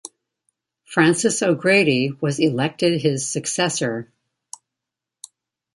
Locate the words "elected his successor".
2.39-4.11